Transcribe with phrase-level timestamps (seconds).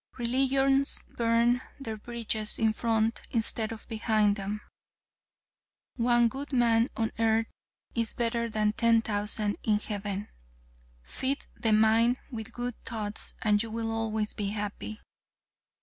[0.17, 4.59] Religions burn their bridges in front instead of behind them.
[5.95, 7.45] One good man on earth
[7.93, 10.29] is better than ten thousand in heaven.
[11.03, 14.99] Feed the mind with good thoughts and you will always be happy.